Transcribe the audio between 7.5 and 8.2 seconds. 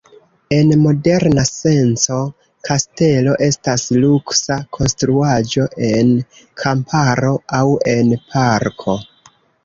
aŭ en